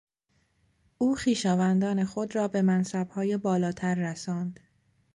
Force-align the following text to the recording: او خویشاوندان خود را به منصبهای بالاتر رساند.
او 0.97 1.15
خویشاوندان 1.15 2.05
خود 2.05 2.35
را 2.35 2.47
به 2.47 2.61
منصبهای 2.61 3.37
بالاتر 3.37 3.95
رساند. 3.95 4.59